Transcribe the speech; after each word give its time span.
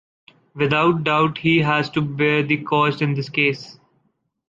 Without 0.55 1.03
doubt, 1.03 1.37
he 1.37 1.59
has 1.59 1.87
to 1.91 2.01
bear 2.01 2.41
the 2.41 2.57
costs 2.63 3.03
in 3.03 3.13
this 3.13 3.29
case. 3.29 3.77